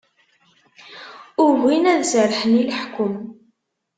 Ugin 1.45 1.85
ad 1.93 2.01
serrḥen 2.11 2.59
i 2.61 2.63
leḥkem. 2.69 3.13